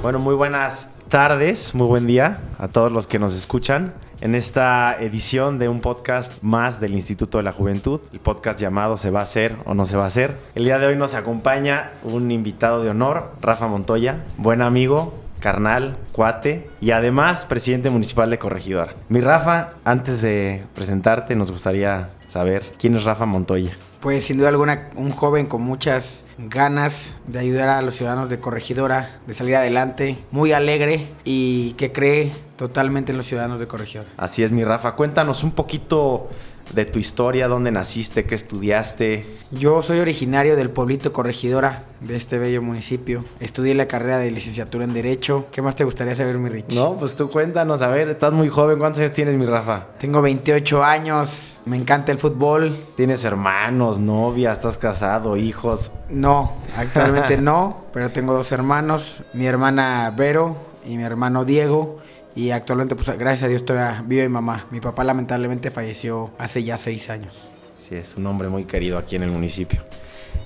[0.00, 4.96] Bueno, muy buenas tardes, muy buen día a todos los que nos escuchan en esta
[5.00, 9.20] edición de un podcast más del Instituto de la Juventud, el podcast llamado Se va
[9.20, 10.36] a hacer o no se va a hacer.
[10.54, 15.96] El día de hoy nos acompaña un invitado de honor, Rafa Montoya, buen amigo, carnal,
[16.12, 18.94] cuate y además presidente municipal de Corregidora.
[19.08, 23.72] Mi Rafa, antes de presentarte nos gustaría saber quién es Rafa Montoya.
[24.00, 28.38] Pues sin duda alguna un joven con muchas ganas de ayudar a los ciudadanos de
[28.38, 34.08] Corregidora, de salir adelante, muy alegre y que cree totalmente en los ciudadanos de Corregidora.
[34.16, 36.28] Así es mi Rafa, cuéntanos un poquito
[36.72, 39.38] de tu historia, dónde naciste, qué estudiaste.
[39.50, 43.24] Yo soy originario del pueblito Corregidora, de este bello municipio.
[43.40, 45.46] Estudié la carrera de licenciatura en Derecho.
[45.50, 46.74] ¿Qué más te gustaría saber, mi Rich?
[46.74, 49.86] No, pues tú cuéntanos, a ver, estás muy joven, ¿cuántos años tienes, mi Rafa?
[49.98, 52.76] Tengo 28 años, me encanta el fútbol.
[52.96, 55.92] ¿Tienes hermanos, novia, estás casado, hijos?
[56.10, 61.98] No, actualmente no, pero tengo dos hermanos, mi hermana Vero y mi hermano Diego.
[62.38, 64.66] Y actualmente, pues gracias a Dios, todavía vive mi mamá.
[64.70, 67.48] Mi papá lamentablemente falleció hace ya seis años.
[67.78, 69.82] Sí, es un hombre muy querido aquí en el municipio.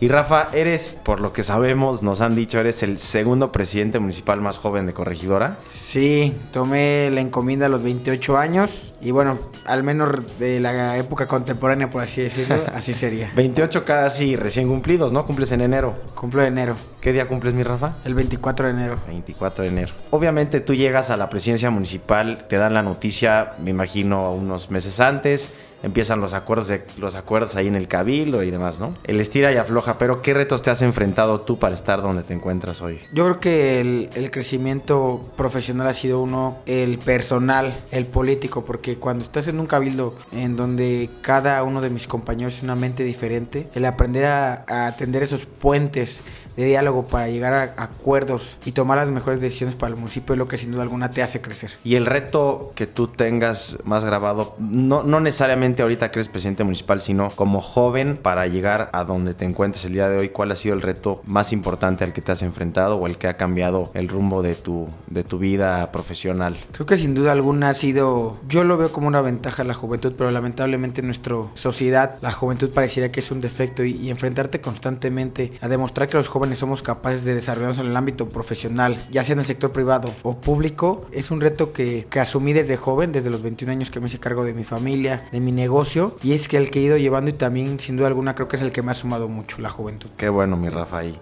[0.00, 4.40] Y Rafa, eres, por lo que sabemos, nos han dicho, eres el segundo presidente municipal
[4.40, 5.58] más joven de Corregidora.
[5.72, 11.26] Sí, tomé la encomienda a los 28 años y bueno, al menos de la época
[11.26, 13.32] contemporánea, por así decirlo, así sería.
[13.34, 15.24] 28 casi recién cumplidos, ¿no?
[15.26, 15.94] Cumples en enero.
[16.14, 16.76] Cumplo en enero.
[17.00, 17.96] ¿Qué día cumples, mi Rafa?
[18.04, 18.96] El 24 de enero.
[19.06, 19.94] 24 de enero.
[20.10, 25.00] Obviamente tú llegas a la presidencia municipal, te dan la noticia, me imagino, unos meses
[25.00, 25.52] antes
[25.82, 28.94] empiezan los acuerdos, los acuerdos ahí en el cabildo y demás, ¿no?
[29.04, 32.34] El estira y afloja, pero ¿qué retos te has enfrentado tú para estar donde te
[32.34, 33.00] encuentras hoy?
[33.12, 38.96] Yo creo que el, el crecimiento profesional ha sido uno, el personal, el político, porque
[38.96, 43.04] cuando estás en un cabildo en donde cada uno de mis compañeros es una mente
[43.04, 46.22] diferente, el aprender a, a atender esos puentes
[46.58, 50.38] de diálogo para llegar a acuerdos y tomar las mejores decisiones para el municipio es
[50.38, 51.70] lo que sin duda alguna te hace crecer.
[51.84, 56.64] Y el reto que tú tengas más grabado, no, no necesariamente ahorita que eres presidente
[56.64, 60.50] municipal, sino como joven para llegar a donde te encuentres el día de hoy, ¿cuál
[60.50, 63.36] ha sido el reto más importante al que te has enfrentado o el que ha
[63.36, 66.56] cambiado el rumbo de tu, de tu vida profesional?
[66.72, 70.14] Creo que sin duda alguna ha sido, yo lo veo como una ventaja la juventud,
[70.18, 74.60] pero lamentablemente en nuestra sociedad la juventud pareciera que es un defecto y, y enfrentarte
[74.60, 79.24] constantemente a demostrar que los jóvenes somos capaces de desarrollarnos en el ámbito profesional, ya
[79.24, 83.12] sea en el sector privado o público, es un reto que, que asumí desde joven,
[83.12, 86.32] desde los 21 años que me hice cargo de mi familia, de mi negocio, y
[86.32, 88.62] es que el que he ido llevando y también sin duda alguna creo que es
[88.62, 90.08] el que me ha sumado mucho, la juventud.
[90.16, 91.04] Qué bueno, mi Rafa.
[91.04, 91.18] Y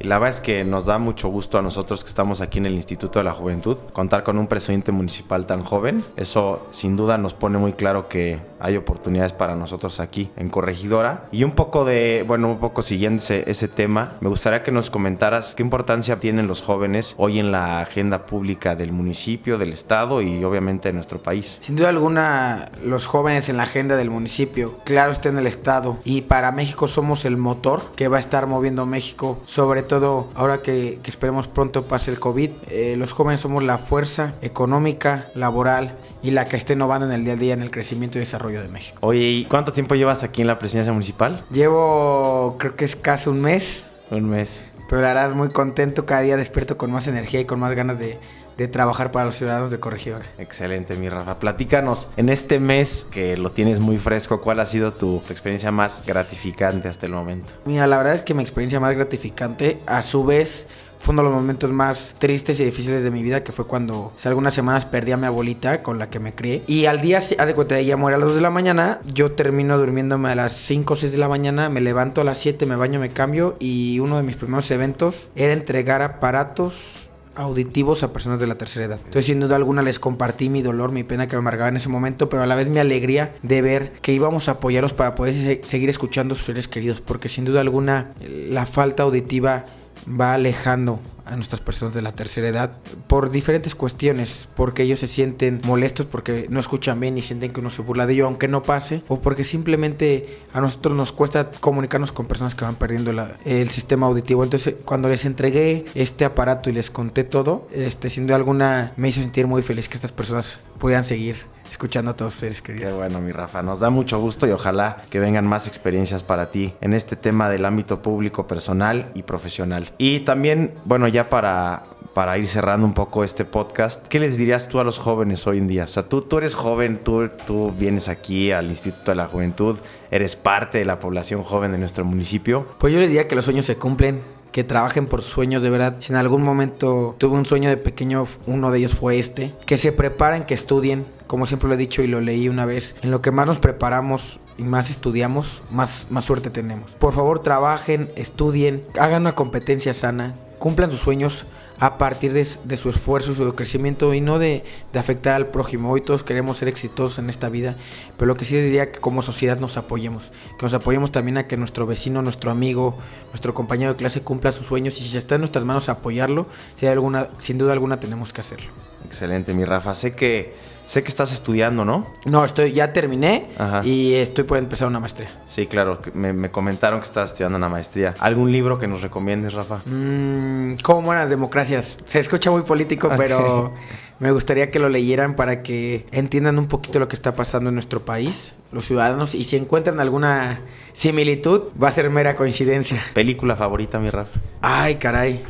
[0.00, 2.64] y la verdad es que nos da mucho gusto a nosotros que estamos aquí en
[2.64, 6.02] el Instituto de la Juventud contar con un presidente municipal tan joven.
[6.16, 11.24] Eso sin duda nos pone muy claro que hay oportunidades para nosotros aquí en Corregidora.
[11.32, 15.54] Y un poco de, bueno, un poco siguiendo ese, tema, me gustaría que nos comentaras
[15.54, 20.42] qué importancia tienen los jóvenes hoy en la agenda pública del municipio, del estado y
[20.44, 21.58] obviamente de nuestro país.
[21.60, 25.98] Sin duda alguna, los jóvenes en la agenda del municipio, claro está en el estado
[26.04, 29.89] y para México somos el motor que va a estar moviendo México sobre todo
[30.34, 35.28] ahora que, que esperemos pronto pase el COVID, eh, los jóvenes somos la fuerza económica,
[35.34, 38.20] laboral y la que esté innovando en el día a día en el crecimiento y
[38.20, 38.98] desarrollo de México.
[39.02, 41.44] Oye, ¿y cuánto tiempo llevas aquí en la presidencia municipal?
[41.50, 43.88] Llevo, creo que es casi un mes.
[44.10, 44.64] Un mes.
[44.88, 47.98] Pero la verdad, muy contento, cada día despierto con más energía y con más ganas
[47.98, 48.18] de,
[48.60, 50.26] de trabajar para los ciudadanos de Corregidora.
[50.36, 51.38] Excelente, mi Rafa.
[51.38, 55.70] Platícanos, en este mes que lo tienes muy fresco, ¿cuál ha sido tu, tu, experiencia
[55.70, 57.50] más gratificante hasta el momento?
[57.64, 60.66] Mira, la verdad es que mi experiencia más gratificante, a su vez,
[60.98, 64.12] fue uno de los momentos más tristes y difíciles de mi vida, que fue cuando
[64.14, 66.62] hace algunas semanas perdí a mi abuelita con la que me crié.
[66.66, 69.32] Y al día, haz de cuenta, ella muere a las 2 de la mañana, yo
[69.32, 72.66] termino durmiéndome a las 5 o 6 de la mañana, me levanto a las 7,
[72.66, 78.12] me baño, me cambio y uno de mis primeros eventos era entregar aparatos auditivos a
[78.12, 78.98] personas de la tercera edad.
[78.98, 81.88] Entonces, sin duda alguna, les compartí mi dolor, mi pena que me amargaba en ese
[81.88, 85.34] momento, pero a la vez mi alegría de ver que íbamos a apoyarlos para poder
[85.34, 88.12] se seguir escuchando a sus seres queridos, porque sin duda alguna
[88.48, 89.64] la falta auditiva
[90.08, 91.00] va alejando
[91.30, 96.06] a nuestras personas de la tercera edad por diferentes cuestiones, porque ellos se sienten molestos
[96.06, 99.02] porque no escuchan bien y sienten que uno se burla de ello, aunque no pase,
[99.08, 103.10] o porque simplemente a nosotros nos cuesta comunicarnos con personas que van perdiendo
[103.44, 104.44] el sistema auditivo.
[104.44, 109.08] Entonces, cuando les entregué este aparato y les conté todo, este, sin duda alguna me
[109.08, 111.36] hizo sentir muy feliz que estas personas puedan seguir
[111.70, 112.92] escuchando a todos ustedes, queridos.
[112.92, 113.62] Qué bueno, mi Rafa.
[113.62, 117.48] Nos da mucho gusto y ojalá que vengan más experiencias para ti en este tema
[117.48, 119.92] del ámbito público, personal y profesional.
[119.98, 121.84] Y también, bueno, ya para
[122.14, 125.58] para ir cerrando un poco este podcast, ¿qué les dirías tú a los jóvenes hoy
[125.58, 125.84] en día?
[125.84, 129.78] O sea, tú, tú eres joven, tú, tú vienes aquí al Instituto de la Juventud,
[130.10, 132.66] eres parte de la población joven de nuestro municipio.
[132.78, 134.20] Pues yo les diría que los sueños se cumplen,
[134.52, 135.96] que trabajen por sueños de verdad.
[136.00, 139.52] Si en algún momento tuve un sueño de pequeño, uno de ellos fue este.
[139.66, 142.96] Que se preparen, que estudien, como siempre lo he dicho y lo leí una vez,
[143.02, 146.92] en lo que más nos preparamos y más estudiamos, más, más suerte tenemos.
[146.94, 151.46] Por favor, trabajen, estudien, hagan una competencia sana, cumplan sus sueños
[151.80, 152.44] a partir de,
[152.76, 155.90] su esfuerzo, su crecimiento y no de, afectar al prójimo.
[155.90, 157.74] Hoy todos queremos ser exitosos en esta vida,
[158.18, 161.46] pero lo que sí diría que como sociedad nos apoyemos, que nos apoyemos también a
[161.46, 162.98] que nuestro vecino, nuestro amigo,
[163.28, 166.86] nuestro compañero de clase cumpla sus sueños y si está en nuestras manos apoyarlo, si
[166.86, 168.68] alguna, sin duda alguna tenemos que hacerlo.
[169.06, 169.94] Excelente, mi Rafa.
[169.94, 170.54] Sé que
[170.90, 172.04] Sé que estás estudiando, ¿no?
[172.24, 173.46] No, estoy, ya terminé
[173.84, 175.28] y estoy por empezar una maestría.
[175.46, 176.00] Sí, claro.
[176.14, 178.16] Me, comentaron que estás estudiando una maestría.
[178.18, 179.82] ¿Algún libro que nos recomiendes, Rafa?
[179.86, 181.96] Mm, ¿Cómo buenas democracias?
[182.06, 183.72] Se escucha muy político, pero
[184.18, 187.76] me gustaría que lo leyeran para que entiendan un poquito lo que está pasando en
[187.76, 190.58] nuestro país, los ciudadanos, y si encuentran alguna
[190.92, 193.00] similitud, va a ser mera coincidencia.
[193.14, 194.40] ¿Película favorita, mi Rafa?
[194.60, 195.40] Ay, caray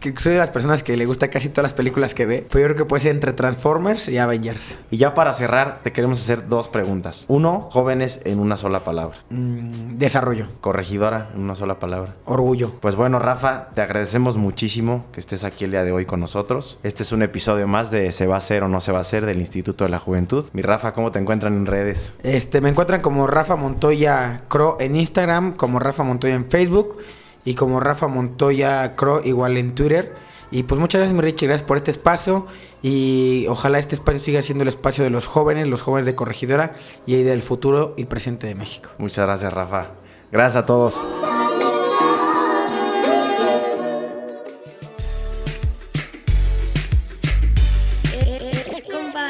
[0.00, 2.60] que soy de las personas que le gusta casi todas las películas que ve, pero
[2.60, 4.78] yo creo que puede ser entre Transformers y Avengers.
[4.90, 7.26] Y ya para cerrar, te queremos hacer dos preguntas.
[7.28, 9.18] Uno, jóvenes en una sola palabra.
[9.28, 10.46] Mm, desarrollo.
[10.60, 12.14] Corregidora en una sola palabra.
[12.24, 12.72] Orgullo.
[12.80, 16.78] Pues bueno, Rafa, te agradecemos muchísimo que estés aquí el día de hoy con nosotros.
[16.82, 19.02] Este es un episodio más de Se va a hacer o no se va a
[19.02, 20.46] hacer del Instituto de la Juventud.
[20.54, 22.14] Mi Rafa, ¿cómo te encuentran en redes?
[22.22, 26.96] Este, me encuentran como Rafa Montoya Cro en Instagram, como Rafa Montoya en Facebook
[27.44, 30.14] y como Rafa Montoya Cro igual en Twitter.
[30.50, 32.46] Y pues muchas gracias, mi Richie, gracias por este espacio
[32.82, 36.74] y ojalá este espacio siga siendo el espacio de los jóvenes, los jóvenes de Corregidora
[37.06, 38.90] y del futuro y presente de México.
[38.98, 39.90] Muchas gracias, Rafa.
[40.32, 41.00] Gracias a todos.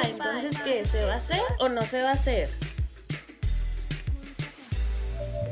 [0.03, 0.85] Entonces, ¿qué?
[0.87, 2.70] ¿Se va a hacer o no se va a hacer?